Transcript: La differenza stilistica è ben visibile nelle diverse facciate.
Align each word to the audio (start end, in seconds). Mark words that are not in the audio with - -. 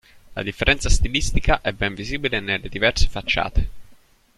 La 0.33 0.41
differenza 0.41 0.89
stilistica 0.89 1.61
è 1.61 1.73
ben 1.73 1.93
visibile 1.93 2.39
nelle 2.39 2.69
diverse 2.69 3.07
facciate. 3.07 3.69